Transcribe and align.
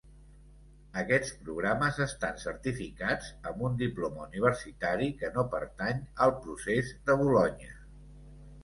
Aquests 1.01 1.35
programes 1.49 1.99
estan 2.05 2.41
certificats 2.45 3.29
amb 3.51 3.61
un 3.69 3.77
diploma 3.83 4.25
universitari 4.29 5.11
que 5.21 5.33
no 5.37 5.45
pertany 5.55 6.03
al 6.27 6.37
procés 6.47 6.93
de 7.07 7.21
Bolonya. 7.25 7.81